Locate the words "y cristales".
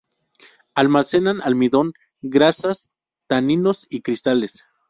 3.87-4.65